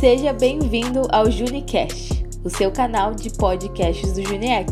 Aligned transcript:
Seja 0.00 0.32
bem-vindo 0.32 1.02
ao 1.12 1.30
Junicast, 1.30 2.24
o 2.44 2.50
seu 2.50 2.72
canal 2.72 3.14
de 3.14 3.30
podcasts 3.36 4.14
do 4.14 4.22
Juniec. 4.22 4.66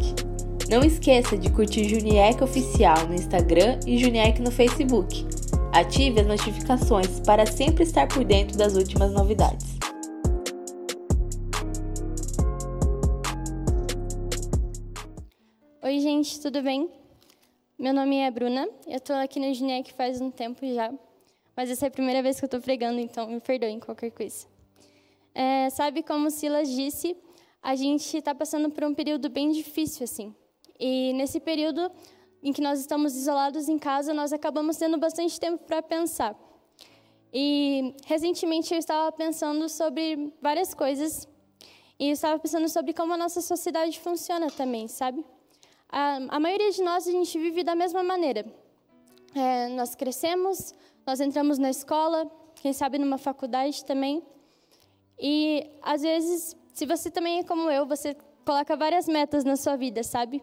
Não 0.68 0.82
esqueça 0.82 1.36
de 1.38 1.52
curtir 1.52 1.84
Juniec 1.84 2.42
Oficial 2.42 3.06
no 3.06 3.14
Instagram 3.14 3.78
e 3.86 3.96
Juniec 3.96 4.40
no 4.40 4.50
Facebook. 4.50 5.24
Ative 5.72 6.20
as 6.20 6.26
notificações 6.26 7.20
para 7.20 7.46
sempre 7.46 7.84
estar 7.84 8.08
por 8.08 8.24
dentro 8.24 8.58
das 8.58 8.74
últimas 8.74 9.12
novidades. 9.12 9.78
Oi, 15.82 16.00
gente, 16.00 16.40
tudo 16.40 16.60
bem? 16.60 16.90
Meu 17.78 17.92
nome 17.94 18.16
é 18.16 18.30
Bruna, 18.32 18.68
eu 18.88 18.96
estou 18.96 19.14
aqui 19.14 19.38
no 19.38 19.54
Juniec 19.54 19.92
faz 19.92 20.20
um 20.20 20.30
tempo 20.30 20.66
já, 20.66 20.92
mas 21.54 21.70
essa 21.70 21.86
é 21.86 21.88
a 21.88 21.92
primeira 21.92 22.20
vez 22.20 22.40
que 22.40 22.44
eu 22.44 22.48
estou 22.48 22.60
pregando, 22.60 22.98
então 22.98 23.28
me 23.28 23.38
perdoem 23.38 23.78
qualquer 23.78 24.10
coisa. 24.10 24.59
É, 25.34 25.70
sabe, 25.70 26.02
como 26.02 26.30
Silas 26.30 26.68
disse, 26.68 27.16
a 27.62 27.74
gente 27.74 28.16
está 28.16 28.34
passando 28.34 28.70
por 28.70 28.84
um 28.84 28.94
período 28.94 29.28
bem 29.28 29.50
difícil, 29.50 30.04
assim. 30.04 30.34
E 30.78 31.12
nesse 31.12 31.38
período 31.38 31.90
em 32.42 32.52
que 32.52 32.60
nós 32.60 32.80
estamos 32.80 33.14
isolados 33.14 33.68
em 33.68 33.78
casa, 33.78 34.14
nós 34.14 34.32
acabamos 34.32 34.76
tendo 34.76 34.96
bastante 34.98 35.38
tempo 35.38 35.62
para 35.64 35.82
pensar. 35.82 36.34
E 37.32 37.94
recentemente 38.06 38.72
eu 38.72 38.78
estava 38.78 39.12
pensando 39.12 39.68
sobre 39.68 40.32
várias 40.40 40.74
coisas 40.74 41.28
e 41.98 42.08
eu 42.08 42.12
estava 42.12 42.38
pensando 42.38 42.68
sobre 42.68 42.92
como 42.92 43.12
a 43.12 43.16
nossa 43.16 43.40
sociedade 43.40 44.00
funciona 44.00 44.48
também, 44.50 44.88
sabe? 44.88 45.24
A, 45.88 46.16
a 46.28 46.40
maioria 46.40 46.70
de 46.70 46.82
nós 46.82 47.06
a 47.06 47.10
gente 47.10 47.38
vive 47.38 47.62
da 47.62 47.74
mesma 47.74 48.02
maneira. 48.02 48.44
É, 49.34 49.68
nós 49.68 49.94
crescemos, 49.94 50.74
nós 51.06 51.20
entramos 51.20 51.58
na 51.58 51.70
escola, 51.70 52.28
quem 52.56 52.72
sabe 52.72 52.98
numa 52.98 53.18
faculdade 53.18 53.84
também. 53.84 54.22
E 55.20 55.70
às 55.82 56.00
vezes, 56.00 56.56
se 56.72 56.86
você 56.86 57.10
também 57.10 57.40
é 57.40 57.44
como 57.44 57.70
eu, 57.70 57.84
você 57.86 58.16
coloca 58.44 58.74
várias 58.74 59.06
metas 59.06 59.44
na 59.44 59.54
sua 59.54 59.76
vida, 59.76 60.02
sabe? 60.02 60.42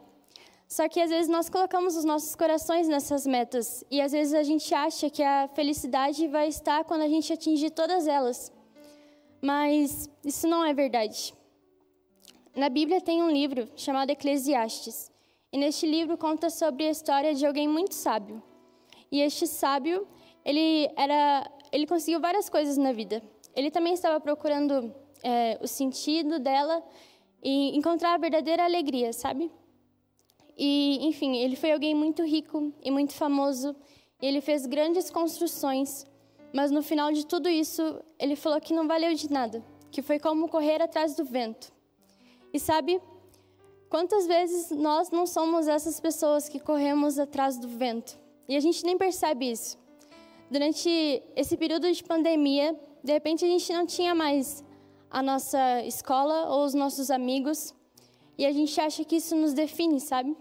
Só 0.67 0.87
que 0.87 0.99
às 0.99 1.09
vezes 1.09 1.29
nós 1.29 1.49
colocamos 1.49 1.95
os 1.95 2.03
nossos 2.03 2.35
corações 2.35 2.87
nessas 2.87 3.25
metas 3.25 3.83
e 3.89 4.01
às 4.01 4.11
vezes 4.11 4.33
a 4.33 4.43
gente 4.43 4.73
acha 4.75 5.09
que 5.09 5.23
a 5.23 5.47
felicidade 5.47 6.27
vai 6.27 6.49
estar 6.49 6.83
quando 6.83 7.01
a 7.01 7.07
gente 7.07 7.31
atingir 7.31 7.71
todas 7.71 8.05
elas. 8.05 8.51
Mas 9.41 10.09
isso 10.23 10.47
não 10.47 10.63
é 10.63 10.73
verdade. 10.73 11.33
Na 12.55 12.69
Bíblia 12.69 12.99
tem 12.99 13.23
um 13.23 13.31
livro 13.31 13.69
chamado 13.75 14.09
Eclesiastes. 14.09 15.11
E 15.53 15.57
neste 15.57 15.87
livro 15.87 16.17
conta 16.17 16.49
sobre 16.49 16.85
a 16.85 16.91
história 16.91 17.33
de 17.33 17.45
alguém 17.45 17.67
muito 17.67 17.95
sábio. 17.95 18.43
E 19.11 19.21
este 19.21 19.47
sábio, 19.47 20.05
ele 20.43 20.89
era, 20.97 21.49
ele 21.71 21.87
conseguiu 21.87 22.19
várias 22.19 22.49
coisas 22.49 22.77
na 22.77 22.91
vida. 22.91 23.23
Ele 23.57 23.71
também 23.71 23.93
estava 23.93 24.19
procurando 24.19 24.93
é, 25.23 25.57
o 25.59 25.67
sentido 25.67 26.37
dela 26.37 26.83
e 27.43 27.75
encontrar 27.75 28.13
a 28.13 28.17
verdadeira 28.17 28.63
alegria, 28.63 29.11
sabe? 29.11 29.51
E, 30.55 30.99
enfim, 31.07 31.35
ele 31.37 31.55
foi 31.55 31.71
alguém 31.71 31.95
muito 31.95 32.23
rico 32.23 32.71
e 32.83 32.91
muito 32.91 33.13
famoso. 33.13 33.75
E 34.21 34.27
ele 34.27 34.41
fez 34.41 34.67
grandes 34.67 35.09
construções, 35.09 36.05
mas 36.53 36.69
no 36.69 36.83
final 36.83 37.11
de 37.11 37.25
tudo 37.25 37.49
isso, 37.49 37.99
ele 38.19 38.35
falou 38.35 38.61
que 38.61 38.75
não 38.75 38.87
valeu 38.87 39.15
de 39.15 39.31
nada, 39.31 39.65
que 39.89 40.03
foi 40.03 40.19
como 40.19 40.47
correr 40.47 40.79
atrás 40.79 41.15
do 41.15 41.25
vento. 41.25 41.73
E 42.53 42.59
sabe, 42.59 43.01
quantas 43.89 44.27
vezes 44.27 44.69
nós 44.69 45.09
não 45.09 45.25
somos 45.25 45.67
essas 45.67 45.99
pessoas 45.99 46.47
que 46.47 46.59
corremos 46.59 47.17
atrás 47.17 47.57
do 47.57 47.67
vento? 47.67 48.19
E 48.47 48.55
a 48.55 48.59
gente 48.59 48.85
nem 48.85 48.99
percebe 48.99 49.49
isso. 49.49 49.79
Durante 50.49 50.89
esse 51.35 51.57
período 51.57 51.91
de 51.91 52.03
pandemia, 52.03 52.77
de 53.03 53.11
repente 53.11 53.43
a 53.43 53.47
gente 53.47 53.71
não 53.73 53.85
tinha 53.85 54.15
mais 54.15 54.63
a 55.09 55.21
nossa 55.21 55.83
escola 55.83 56.49
ou 56.49 56.65
os 56.65 56.73
nossos 56.73 57.11
amigos 57.11 57.73
e 58.37 58.45
a 58.45 58.51
gente 58.51 58.79
acha 58.79 59.03
que 59.03 59.17
isso 59.17 59.35
nos 59.35 59.53
define, 59.53 59.99
sabe? 59.99 60.35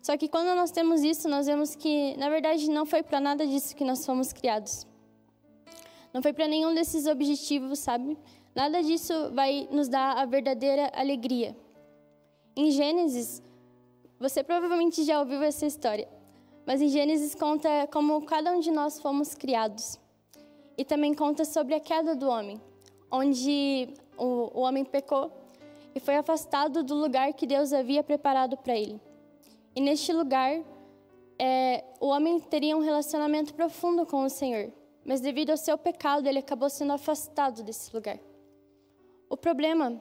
Só 0.00 0.16
que 0.16 0.28
quando 0.28 0.54
nós 0.54 0.70
temos 0.70 1.02
isso, 1.02 1.28
nós 1.28 1.46
vemos 1.46 1.74
que, 1.74 2.16
na 2.16 2.28
verdade, 2.28 2.70
não 2.70 2.84
foi 2.84 3.02
para 3.02 3.20
nada 3.20 3.46
disso 3.46 3.74
que 3.74 3.84
nós 3.84 4.04
fomos 4.04 4.32
criados. 4.32 4.86
Não 6.12 6.22
foi 6.22 6.32
para 6.32 6.46
nenhum 6.46 6.74
desses 6.74 7.06
objetivos, 7.06 7.78
sabe? 7.78 8.16
Nada 8.54 8.82
disso 8.82 9.12
vai 9.32 9.66
nos 9.70 9.88
dar 9.88 10.18
a 10.18 10.24
verdadeira 10.24 10.92
alegria. 10.94 11.56
Em 12.54 12.70
Gênesis, 12.70 13.42
você 14.18 14.44
provavelmente 14.44 15.02
já 15.02 15.18
ouviu 15.18 15.42
essa 15.42 15.66
história, 15.66 16.08
mas 16.66 16.80
em 16.80 16.88
Gênesis 16.88 17.34
conta 17.34 17.86
como 17.92 18.22
cada 18.22 18.52
um 18.52 18.60
de 18.60 18.70
nós 18.70 19.00
fomos 19.00 19.34
criados 19.34 19.98
e 20.76 20.84
também 20.84 21.14
conta 21.14 21.44
sobre 21.44 21.74
a 21.74 21.80
queda 21.80 22.14
do 22.14 22.28
homem, 22.28 22.60
onde 23.10 23.88
o, 24.16 24.58
o 24.58 24.60
homem 24.60 24.84
pecou 24.84 25.30
e 25.94 26.00
foi 26.00 26.16
afastado 26.16 26.82
do 26.82 26.94
lugar 26.94 27.32
que 27.32 27.46
Deus 27.46 27.72
havia 27.72 28.02
preparado 28.02 28.56
para 28.56 28.76
ele. 28.76 29.00
E 29.76 29.80
neste 29.80 30.12
lugar, 30.12 30.60
é, 31.38 31.84
o 32.00 32.08
homem 32.08 32.40
teria 32.40 32.76
um 32.76 32.80
relacionamento 32.80 33.54
profundo 33.54 34.04
com 34.06 34.24
o 34.24 34.30
Senhor, 34.30 34.72
mas 35.04 35.20
devido 35.20 35.50
ao 35.50 35.56
seu 35.56 35.76
pecado, 35.76 36.28
ele 36.28 36.38
acabou 36.38 36.70
sendo 36.70 36.92
afastado 36.92 37.62
desse 37.62 37.94
lugar. 37.94 38.18
O 39.28 39.36
problema 39.36 40.00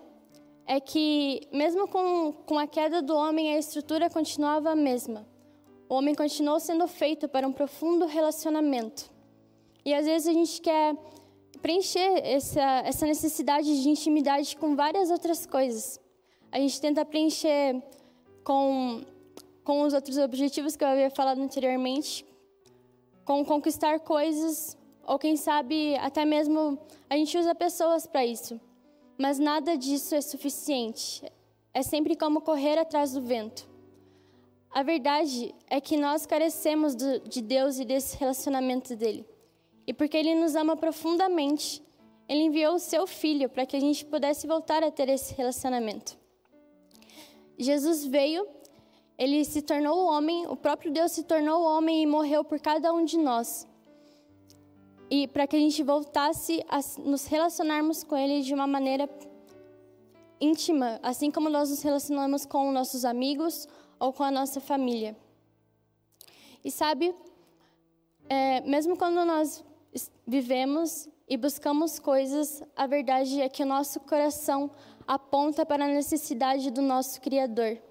é 0.65 0.79
que, 0.79 1.41
mesmo 1.51 1.87
com, 1.87 2.31
com 2.45 2.57
a 2.57 2.67
queda 2.67 3.01
do 3.01 3.15
homem, 3.15 3.53
a 3.53 3.57
estrutura 3.57 4.09
continuava 4.09 4.71
a 4.71 4.75
mesma. 4.75 5.25
O 5.89 5.95
homem 5.95 6.15
continuou 6.15 6.59
sendo 6.59 6.87
feito 6.87 7.27
para 7.27 7.47
um 7.47 7.51
profundo 7.51 8.05
relacionamento. 8.05 9.11
E 9.85 9.93
às 9.93 10.05
vezes 10.05 10.27
a 10.27 10.33
gente 10.33 10.61
quer 10.61 10.95
preencher 11.61 12.19
essa, 12.25 12.61
essa 12.85 13.05
necessidade 13.05 13.81
de 13.81 13.89
intimidade 13.89 14.55
com 14.57 14.75
várias 14.75 15.09
outras 15.11 15.45
coisas. 15.45 15.99
A 16.51 16.59
gente 16.59 16.79
tenta 16.79 17.05
preencher 17.05 17.81
com, 18.43 19.01
com 19.63 19.81
os 19.81 19.93
outros 19.93 20.17
objetivos 20.17 20.75
que 20.75 20.83
eu 20.83 20.87
havia 20.87 21.09
falado 21.09 21.41
anteriormente, 21.41 22.25
com 23.25 23.43
conquistar 23.45 23.99
coisas, 23.99 24.77
ou 25.05 25.17
quem 25.17 25.35
sabe 25.35 25.95
até 25.97 26.25
mesmo 26.25 26.77
a 27.09 27.15
gente 27.15 27.37
usa 27.37 27.53
pessoas 27.53 28.05
para 28.05 28.25
isso. 28.25 28.59
Mas 29.17 29.39
nada 29.39 29.77
disso 29.77 30.15
é 30.15 30.21
suficiente. 30.21 31.23
É 31.73 31.81
sempre 31.81 32.15
como 32.15 32.41
correr 32.41 32.77
atrás 32.77 33.13
do 33.13 33.21
vento. 33.21 33.72
A 34.73 34.81
verdade 34.81 35.53
é 35.69 35.79
que 35.79 35.95
nós 35.95 36.25
carecemos 36.25 36.95
do, 36.95 37.19
de 37.19 37.43
Deus 37.43 37.77
e 37.77 37.85
desse 37.85 38.17
relacionamento 38.17 38.95
dele. 38.95 39.23
E 39.85 39.93
porque 39.93 40.17
Ele 40.17 40.33
nos 40.33 40.55
ama 40.55 40.75
profundamente, 40.75 41.83
Ele 42.27 42.41
enviou 42.41 42.73
o 42.73 42.79
Seu 42.79 43.05
Filho 43.05 43.47
para 43.47 43.67
que 43.67 43.75
a 43.75 43.79
gente 43.79 44.03
pudesse 44.03 44.47
voltar 44.47 44.83
a 44.83 44.89
ter 44.89 45.09
esse 45.09 45.35
relacionamento. 45.35 46.17
Jesus 47.55 48.03
veio, 48.03 48.47
Ele 49.15 49.45
se 49.45 49.61
tornou 49.61 50.07
homem, 50.07 50.47
o 50.47 50.55
próprio 50.55 50.91
Deus 50.91 51.11
se 51.11 51.23
tornou 51.23 51.63
homem 51.63 52.01
e 52.01 52.07
morreu 52.07 52.43
por 52.43 52.59
cada 52.59 52.91
um 52.91 53.05
de 53.05 53.19
nós. 53.19 53.67
E 55.07 55.27
para 55.27 55.45
que 55.45 55.55
a 55.55 55.59
gente 55.59 55.83
voltasse 55.83 56.65
a 56.67 56.79
nos 56.99 57.27
relacionarmos 57.27 58.03
com 58.03 58.17
Ele 58.17 58.41
de 58.41 58.55
uma 58.55 58.65
maneira 58.65 59.07
íntima, 60.41 60.99
assim 61.03 61.29
como 61.29 61.47
nós 61.47 61.69
nos 61.69 61.83
relacionamos 61.83 62.43
com 62.43 62.71
nossos 62.71 63.05
amigos 63.05 63.67
ou 64.03 64.11
com 64.11 64.23
a 64.23 64.29
nossa 64.29 64.59
família. 64.59 65.15
E 66.61 66.69
sabe, 66.69 67.15
é, 68.27 68.59
mesmo 68.59 68.97
quando 68.97 69.23
nós 69.23 69.63
vivemos 70.27 71.07
e 71.25 71.37
buscamos 71.37 71.99
coisas, 71.99 72.61
a 72.75 72.85
verdade 72.85 73.39
é 73.39 73.47
que 73.47 73.63
o 73.63 73.65
nosso 73.65 74.01
coração 74.01 74.69
aponta 75.07 75.65
para 75.65 75.85
a 75.85 75.87
necessidade 75.87 76.69
do 76.69 76.81
nosso 76.81 77.21
Criador. 77.21 77.81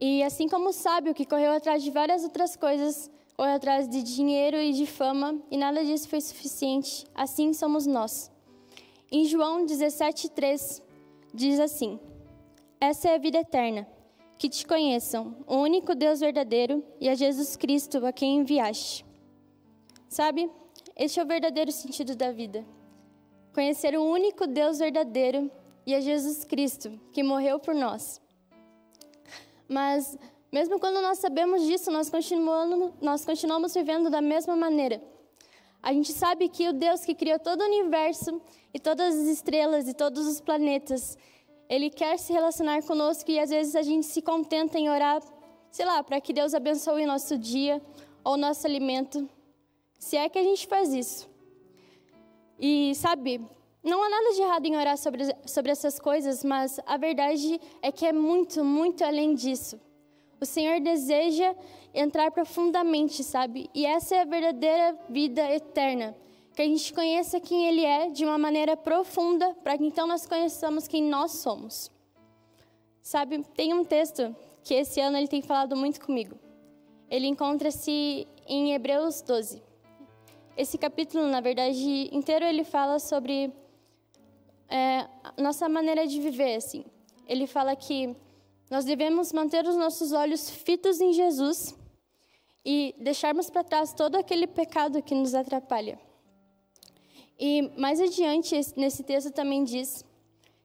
E 0.00 0.20
assim 0.24 0.48
como 0.48 0.70
o 0.70 0.72
sábio 0.72 1.14
que 1.14 1.24
correu 1.24 1.52
atrás 1.52 1.80
de 1.80 1.92
várias 1.92 2.24
outras 2.24 2.56
coisas, 2.56 3.08
correu 3.36 3.54
atrás 3.54 3.88
de 3.88 4.02
dinheiro 4.02 4.56
e 4.56 4.72
de 4.72 4.84
fama, 4.84 5.40
e 5.48 5.56
nada 5.56 5.84
disso 5.84 6.08
foi 6.08 6.20
suficiente, 6.20 7.06
assim 7.14 7.52
somos 7.52 7.86
nós. 7.86 8.32
Em 9.12 9.24
João 9.24 9.64
17,3 9.64 10.82
diz 11.32 11.60
assim: 11.60 12.00
Essa 12.80 13.10
é 13.10 13.14
a 13.14 13.18
vida 13.18 13.38
eterna, 13.38 13.86
que 14.38 14.48
te 14.48 14.64
conheçam, 14.64 15.34
o 15.46 15.56
único 15.56 15.96
Deus 15.96 16.20
verdadeiro 16.20 16.84
e 17.00 17.08
a 17.08 17.14
Jesus 17.14 17.56
Cristo 17.56 18.06
a 18.06 18.12
quem 18.12 18.38
enviaste. 18.38 19.04
Sabe, 20.08 20.48
este 20.96 21.18
é 21.18 21.24
o 21.24 21.26
verdadeiro 21.26 21.72
sentido 21.72 22.14
da 22.14 22.30
vida. 22.30 22.64
Conhecer 23.52 23.98
o 23.98 24.02
único 24.02 24.46
Deus 24.46 24.78
verdadeiro 24.78 25.50
e 25.84 25.94
a 25.94 26.00
Jesus 26.00 26.44
Cristo, 26.44 26.98
que 27.12 27.22
morreu 27.22 27.58
por 27.58 27.74
nós. 27.74 28.20
Mas, 29.68 30.16
mesmo 30.52 30.78
quando 30.78 31.02
nós 31.02 31.18
sabemos 31.18 31.62
disso, 31.66 31.90
nós 31.90 32.08
continuamos, 32.08 32.92
nós 33.00 33.24
continuamos 33.24 33.74
vivendo 33.74 34.08
da 34.08 34.20
mesma 34.20 34.54
maneira. 34.54 35.02
A 35.82 35.92
gente 35.92 36.12
sabe 36.12 36.48
que 36.48 36.68
o 36.68 36.72
Deus 36.72 37.04
que 37.04 37.14
criou 37.14 37.38
todo 37.38 37.62
o 37.62 37.66
universo 37.66 38.40
e 38.72 38.78
todas 38.78 39.16
as 39.16 39.26
estrelas 39.26 39.88
e 39.88 39.94
todos 39.94 40.26
os 40.26 40.40
planetas, 40.40 41.18
ele 41.68 41.90
quer 41.90 42.18
se 42.18 42.32
relacionar 42.32 42.82
conosco 42.82 43.30
e 43.30 43.38
às 43.38 43.50
vezes 43.50 43.76
a 43.76 43.82
gente 43.82 44.06
se 44.06 44.22
contenta 44.22 44.78
em 44.78 44.88
orar, 44.88 45.20
sei 45.70 45.84
lá, 45.84 46.02
para 46.02 46.20
que 46.20 46.32
Deus 46.32 46.54
abençoe 46.54 47.04
o 47.04 47.06
nosso 47.06 47.36
dia 47.36 47.82
ou 48.24 48.34
o 48.34 48.36
nosso 48.36 48.66
alimento. 48.66 49.28
Se 49.98 50.16
é 50.16 50.28
que 50.28 50.38
a 50.38 50.42
gente 50.42 50.66
faz 50.66 50.92
isso. 50.94 51.28
E 52.58 52.94
sabe, 52.94 53.40
não 53.82 54.02
há 54.02 54.08
nada 54.08 54.34
de 54.34 54.42
errado 54.42 54.66
em 54.66 54.76
orar 54.76 54.96
sobre, 54.96 55.24
sobre 55.46 55.70
essas 55.70 55.98
coisas, 55.98 56.42
mas 56.42 56.80
a 56.86 56.96
verdade 56.96 57.60
é 57.82 57.92
que 57.92 58.06
é 58.06 58.12
muito, 58.12 58.64
muito 58.64 59.04
além 59.04 59.34
disso. 59.34 59.80
O 60.40 60.46
Senhor 60.46 60.80
deseja 60.80 61.54
entrar 61.92 62.30
profundamente, 62.30 63.24
sabe? 63.24 63.68
E 63.74 63.84
essa 63.84 64.14
é 64.14 64.20
a 64.22 64.24
verdadeira 64.24 64.98
vida 65.08 65.42
eterna. 65.52 66.16
Que 66.58 66.62
a 66.62 66.66
gente 66.66 66.92
conheça 66.92 67.38
quem 67.38 67.68
Ele 67.68 67.84
é 67.84 68.10
de 68.10 68.24
uma 68.24 68.36
maneira 68.36 68.76
profunda, 68.76 69.54
para 69.62 69.78
que 69.78 69.84
então 69.84 70.08
nós 70.08 70.26
conheçamos 70.26 70.88
quem 70.88 71.04
nós 71.04 71.30
somos. 71.30 71.88
Sabe, 73.00 73.44
tem 73.54 73.72
um 73.72 73.84
texto 73.84 74.34
que 74.64 74.74
esse 74.74 75.00
ano 75.00 75.16
ele 75.16 75.28
tem 75.28 75.40
falado 75.40 75.76
muito 75.76 76.04
comigo. 76.04 76.36
Ele 77.08 77.28
encontra-se 77.28 78.26
em 78.44 78.74
Hebreus 78.74 79.22
12. 79.22 79.62
Esse 80.56 80.76
capítulo, 80.76 81.28
na 81.28 81.40
verdade, 81.40 82.10
inteiro 82.10 82.44
ele 82.44 82.64
fala 82.64 82.98
sobre 82.98 83.52
é, 84.68 85.06
nossa 85.40 85.68
maneira 85.68 86.08
de 86.08 86.20
viver, 86.20 86.56
assim. 86.56 86.84
Ele 87.28 87.46
fala 87.46 87.76
que 87.76 88.16
nós 88.68 88.84
devemos 88.84 89.32
manter 89.32 89.64
os 89.64 89.76
nossos 89.76 90.10
olhos 90.10 90.50
fitos 90.50 91.00
em 91.00 91.12
Jesus 91.12 91.78
e 92.64 92.96
deixarmos 92.98 93.48
para 93.48 93.62
trás 93.62 93.92
todo 93.92 94.16
aquele 94.16 94.48
pecado 94.48 95.00
que 95.00 95.14
nos 95.14 95.36
atrapalha. 95.36 96.07
E 97.38 97.70
mais 97.78 98.00
adiante, 98.00 98.54
nesse 98.76 99.02
texto 99.02 99.30
também 99.30 99.62
diz 99.62 100.04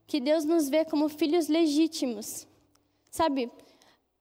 que 0.08 0.20
Deus 0.20 0.44
nos 0.44 0.70
vê 0.70 0.84
como 0.84 1.08
filhos 1.08 1.48
legítimos. 1.48 2.48
Sabe, 3.12 3.52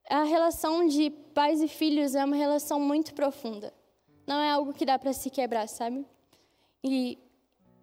a 0.08 0.24
relação 0.24 0.86
de 0.86 1.10
pais 1.34 1.62
e 1.62 1.68
filhos 1.68 2.14
é 2.14 2.24
uma 2.24 2.36
relação 2.36 2.78
muito 2.78 3.14
profunda. 3.14 3.72
Não 4.26 4.38
é 4.38 4.50
algo 4.50 4.72
que 4.72 4.84
dá 4.84 4.98
para 4.98 5.12
se 5.12 5.30
quebrar, 5.30 5.66
sabe? 5.66 6.04
E, 6.84 7.18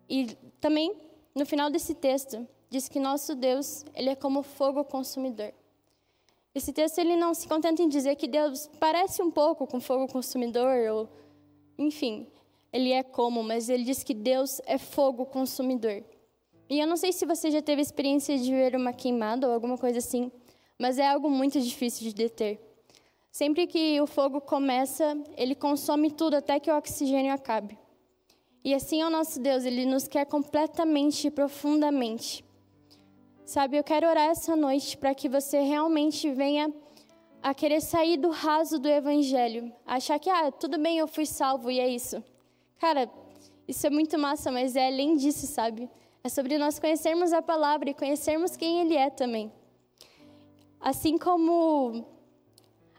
e 0.08 0.28
também, 0.62 0.96
no 1.34 1.46
final 1.46 1.70
desse 1.70 1.96
texto, 1.96 2.48
diz 2.70 2.88
que 2.88 3.00
nosso 3.00 3.36
Deus, 3.36 3.84
ele 3.96 4.10
é 4.10 4.16
como 4.16 4.44
fogo 4.44 4.84
consumidor. 4.84 5.52
Esse 6.54 6.72
texto 6.72 7.00
ele 7.00 7.16
não 7.16 7.34
se 7.34 7.48
contenta 7.48 7.82
em 7.82 7.90
dizer 7.90 8.16
que 8.16 8.28
Deus 8.28 8.70
parece 8.80 9.22
um 9.22 9.32
pouco 9.32 9.66
com 9.66 9.80
fogo 9.80 10.12
consumidor 10.12 10.90
ou 10.92 11.10
enfim, 11.78 12.28
ele 12.72 12.92
é 12.92 13.04
como, 13.04 13.44
mas 13.44 13.70
ele 13.70 13.84
diz 13.84 14.04
que 14.04 14.14
Deus 14.14 14.62
é 14.66 14.78
fogo 14.78 15.26
consumidor. 15.26 16.04
E 16.70 16.80
eu 16.80 16.86
não 16.86 16.96
sei 16.96 17.12
se 17.12 17.26
você 17.26 17.50
já 17.50 17.62
teve 17.62 17.82
experiência 17.82 18.38
de 18.38 18.52
ver 18.52 18.76
uma 18.76 18.94
queimada 18.94 19.48
ou 19.48 19.54
alguma 19.54 19.78
coisa 19.78 19.98
assim, 19.98 20.32
mas 20.78 21.00
é 21.00 21.08
algo 21.08 21.30
muito 21.30 21.60
difícil 21.60 22.08
de 22.08 22.14
deter. 22.14 22.60
Sempre 23.32 23.68
que 23.68 24.00
o 24.02 24.08
fogo 24.08 24.40
começa, 24.40 25.18
ele 25.36 25.56
consome 25.56 26.12
tudo 26.12 26.36
até 26.36 26.60
que 26.60 26.72
o 26.72 26.78
oxigênio 26.78 27.34
acabe. 27.34 27.78
E 28.64 28.74
assim 28.74 29.02
é 29.02 29.08
o 29.08 29.10
nosso 29.10 29.40
Deus, 29.40 29.64
ele 29.64 29.86
nos 29.86 30.08
quer 30.08 30.26
completamente 30.26 31.28
e 31.28 31.32
profundamente. 31.32 32.44
Sabe, 33.46 33.78
eu 33.78 33.84
quero 33.84 34.08
orar 34.08 34.30
essa 34.30 34.56
noite 34.56 34.96
para 34.96 35.16
que 35.16 35.28
você 35.28 35.62
realmente 35.62 36.30
venha 36.32 36.72
a 37.42 37.54
querer 37.54 37.82
sair 37.82 38.18
do 38.18 38.30
raso 38.30 38.78
do 38.78 38.88
evangelho, 38.88 39.74
achar 39.86 40.20
que 40.20 40.30
ah, 40.30 40.52
tudo 40.52 40.78
bem, 40.78 40.98
eu 40.98 41.08
fui 41.08 41.26
salvo 41.26 41.72
e 41.72 41.80
é 41.80 41.88
isso. 41.88 42.24
Cara, 42.80 43.10
isso 43.68 43.86
é 43.86 43.90
muito 43.90 44.18
massa, 44.18 44.52
mas 44.52 44.76
é 44.76 44.88
além 44.88 45.16
disso, 45.16 45.46
sabe? 45.46 45.90
É 46.24 46.30
sobre 46.30 46.58
nós 46.58 46.80
conhecermos 46.80 47.34
a 47.34 47.42
palavra 47.42 47.90
e 47.90 47.94
conhecermos 47.94 48.56
quem 48.56 48.82
ele 48.82 48.96
é 48.96 49.10
também. 49.10 49.52
Assim 50.80 51.18
como 51.18 52.06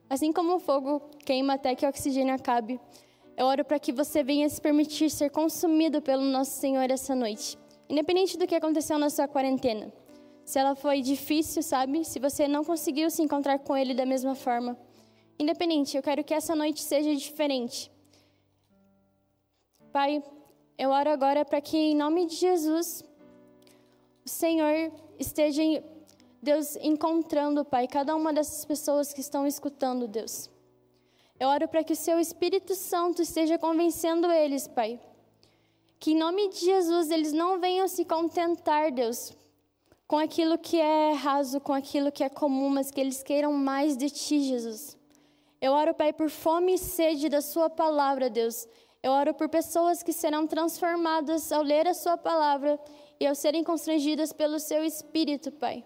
assim 0.09 0.32
como 0.32 0.56
o 0.56 0.61
fogo 0.61 1.00
queima 1.25 1.55
até 1.55 1.75
que 1.75 1.87
o 1.87 1.88
oxigênio 1.88 2.35
acabe, 2.35 2.81
eu 3.37 3.47
oro 3.47 3.65
para 3.65 3.79
que 3.79 3.93
você 3.93 4.23
venha 4.23 4.49
se 4.49 4.61
permitir 4.61 5.09
ser 5.09 5.31
consumido 5.31 6.03
pelo 6.03 6.23
nosso 6.23 6.59
Senhor 6.59 6.91
essa 6.91 7.15
noite, 7.15 7.56
independente 7.88 8.37
do 8.37 8.47
que 8.47 8.55
aconteceu 8.55 8.99
na 8.99 9.09
sua 9.09 9.29
quarentena 9.29 9.93
se 10.50 10.59
ela 10.59 10.75
foi 10.75 11.00
difícil, 11.00 11.62
sabe? 11.62 12.05
Se 12.05 12.19
você 12.19 12.49
não 12.49 12.65
conseguiu 12.65 13.09
se 13.09 13.23
encontrar 13.23 13.61
com 13.61 13.77
Ele 13.77 13.94
da 13.94 14.05
mesma 14.05 14.35
forma. 14.35 14.77
Independente, 15.38 15.97
eu 15.97 16.03
quero 16.03 16.25
que 16.25 16.35
essa 16.35 16.56
noite 16.56 16.82
seja 16.82 17.15
diferente. 17.15 17.91
Pai, 19.92 20.22
eu 20.78 20.90
oro 20.90 21.10
agora 21.10 21.44
para 21.44 21.60
que, 21.60 21.76
em 21.76 21.96
nome 21.96 22.26
de 22.26 22.37
Jesus, 22.37 23.02
o 24.25 24.28
Senhor 24.28 24.92
esteja, 25.19 25.62
Deus, 26.40 26.76
encontrando, 26.76 27.64
Pai, 27.64 27.88
cada 27.88 28.14
uma 28.14 28.32
dessas 28.32 28.64
pessoas 28.64 29.12
que 29.12 29.20
estão 29.20 29.46
escutando, 29.48 30.06
Deus. 30.06 30.48
Eu 31.40 31.48
oro 31.48 31.66
para 31.66 31.82
que 31.82 31.92
o 31.92 31.96
Seu 31.96 32.20
Espírito 32.20 32.76
Santo 32.76 33.20
esteja 33.20 33.58
convencendo 33.58 34.31
eles, 34.31 34.69
Pai. 34.69 35.00
Que, 35.98 36.12
em 36.12 36.16
nome 36.16 36.48
de 36.50 36.60
Jesus, 36.60 37.10
eles 37.10 37.32
não 37.32 37.58
venham 37.58 37.88
se 37.88 38.04
contentar, 38.04 38.93
Deus, 38.93 39.36
com 40.06 40.19
aquilo 40.19 40.56
que 40.56 40.78
é 40.81 41.14
raso, 41.14 41.60
com 41.60 41.72
aquilo 41.72 42.12
que 42.12 42.22
é 42.22 42.28
comum, 42.28 42.69
mas 42.69 42.93
que 42.93 43.00
eles 43.00 43.25
queiram 43.25 43.52
mais 43.52 43.96
de 43.96 44.08
Ti, 44.08 44.40
Jesus. 44.40 44.96
Eu 45.60 45.72
oro, 45.72 45.93
Pai, 45.94 46.12
por 46.12 46.31
fome 46.31 46.75
e 46.75 46.78
sede 46.78 47.28
da 47.28 47.40
Sua 47.40 47.69
palavra, 47.69 48.31
Deus. 48.31 48.69
Eu 49.02 49.12
oro 49.12 49.32
por 49.32 49.49
pessoas 49.49 50.02
que 50.02 50.12
serão 50.12 50.47
transformadas 50.47 51.50
ao 51.50 51.62
ler 51.62 51.88
a 51.88 51.94
Sua 51.94 52.19
palavra 52.19 52.79
e 53.19 53.26
ao 53.26 53.35
serem 53.35 53.64
constrangidas 53.64 54.31
pelo 54.31 54.58
Seu 54.61 54.85
Espírito, 54.85 55.50
Pai. 55.50 55.82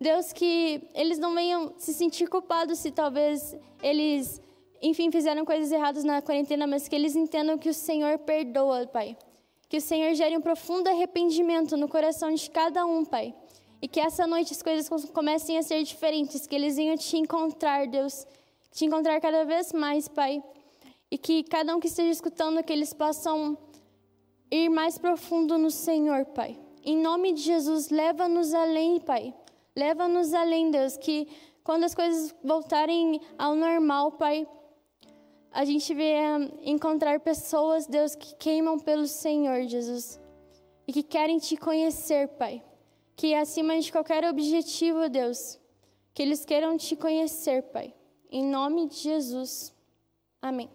Deus, 0.00 0.32
que 0.32 0.88
eles 0.94 1.18
não 1.18 1.34
venham 1.34 1.74
se 1.76 1.92
sentir 1.92 2.26
culpados 2.28 2.78
se 2.78 2.90
talvez 2.90 3.54
eles, 3.82 4.40
enfim, 4.80 5.10
fizeram 5.10 5.44
coisas 5.44 5.70
erradas 5.70 6.02
na 6.02 6.22
quarentena, 6.22 6.66
mas 6.66 6.88
que 6.88 6.96
eles 6.96 7.14
entendam 7.14 7.58
que 7.58 7.68
o 7.68 7.74
Senhor 7.74 8.18
perdoa, 8.18 8.86
Pai. 8.86 9.16
Que 9.68 9.76
o 9.76 9.80
Senhor 9.80 10.14
gere 10.14 10.36
um 10.36 10.40
profundo 10.40 10.88
arrependimento 10.88 11.76
no 11.76 11.88
coração 11.88 12.32
de 12.32 12.50
cada 12.50 12.86
um, 12.86 13.04
Pai. 13.04 13.34
E 13.82 13.88
que 13.88 14.00
essa 14.00 14.26
noite 14.26 14.52
as 14.52 14.62
coisas 14.62 14.88
comecem 15.10 15.58
a 15.58 15.62
ser 15.62 15.82
diferentes, 15.82 16.46
que 16.46 16.54
eles 16.54 16.76
venham 16.76 16.96
te 16.96 17.18
encontrar, 17.18 17.86
Deus. 17.86 18.26
Te 18.72 18.86
encontrar 18.86 19.20
cada 19.20 19.44
vez 19.44 19.74
mais, 19.74 20.08
Pai. 20.08 20.42
E 21.14 21.16
que 21.16 21.44
cada 21.44 21.76
um 21.76 21.78
que 21.78 21.86
esteja 21.86 22.10
escutando, 22.10 22.60
que 22.64 22.72
eles 22.72 22.92
possam 22.92 23.56
ir 24.50 24.68
mais 24.68 24.98
profundo 24.98 25.56
no 25.56 25.70
Senhor, 25.70 26.24
Pai. 26.24 26.58
Em 26.82 26.96
nome 26.96 27.32
de 27.32 27.40
Jesus, 27.40 27.88
leva-nos 27.88 28.52
além, 28.52 28.98
Pai. 28.98 29.32
Leva-nos 29.76 30.34
além, 30.34 30.72
Deus, 30.72 30.96
que 30.96 31.28
quando 31.62 31.84
as 31.84 31.94
coisas 31.94 32.34
voltarem 32.42 33.20
ao 33.38 33.54
normal, 33.54 34.10
Pai, 34.10 34.44
a 35.52 35.64
gente 35.64 35.94
vê 35.94 36.16
encontrar 36.62 37.20
pessoas, 37.20 37.86
Deus, 37.86 38.16
que 38.16 38.34
queimam 38.34 38.76
pelo 38.76 39.06
Senhor, 39.06 39.68
Jesus, 39.68 40.18
e 40.84 40.92
que 40.92 41.04
querem 41.04 41.38
te 41.38 41.56
conhecer, 41.56 42.26
Pai. 42.30 42.60
Que 43.14 43.36
acima 43.36 43.78
de 43.78 43.92
qualquer 43.92 44.24
objetivo, 44.24 45.08
Deus, 45.08 45.60
que 46.12 46.24
eles 46.24 46.44
queiram 46.44 46.76
te 46.76 46.96
conhecer, 46.96 47.62
Pai. 47.62 47.94
Em 48.28 48.44
nome 48.44 48.88
de 48.88 48.96
Jesus. 48.96 49.72
Amém. 50.42 50.68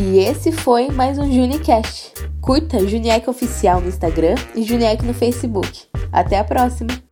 E 0.00 0.18
esse 0.18 0.52
foi 0.52 0.88
mais 0.88 1.18
um 1.18 1.30
JuniCast. 1.30 2.12
Curta 2.40 2.86
Juniec 2.86 3.28
Oficial 3.28 3.80
no 3.80 3.88
Instagram 3.88 4.34
e 4.54 4.62
Juniec 4.62 5.04
no 5.04 5.12
Facebook. 5.12 5.86
Até 6.12 6.38
a 6.38 6.44
próxima! 6.44 7.05